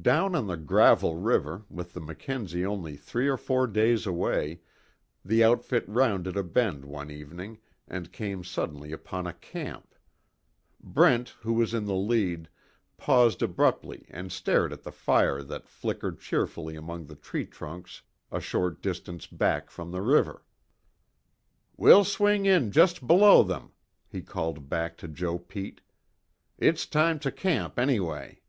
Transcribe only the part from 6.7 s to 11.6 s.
one evening and came suddenly upon a camp. Brent, who